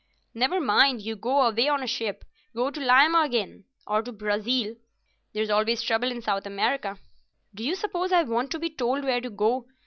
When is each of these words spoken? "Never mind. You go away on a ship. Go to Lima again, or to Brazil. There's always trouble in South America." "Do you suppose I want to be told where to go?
"Never 0.33 0.59
mind. 0.59 1.03
You 1.03 1.15
go 1.15 1.43
away 1.45 1.67
on 1.67 1.83
a 1.83 1.87
ship. 1.87 2.25
Go 2.55 2.71
to 2.71 2.79
Lima 2.79 3.19
again, 3.23 3.65
or 3.85 4.01
to 4.01 4.11
Brazil. 4.11 4.73
There's 5.31 5.51
always 5.51 5.83
trouble 5.83 6.09
in 6.09 6.23
South 6.23 6.47
America." 6.47 6.97
"Do 7.53 7.63
you 7.63 7.75
suppose 7.75 8.11
I 8.11 8.23
want 8.23 8.49
to 8.53 8.57
be 8.57 8.71
told 8.71 9.03
where 9.03 9.21
to 9.21 9.29
go? 9.29 9.67